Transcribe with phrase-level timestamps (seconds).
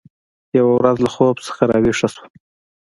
[0.57, 2.27] یوه ورځ له خوب څخه راویښه شوه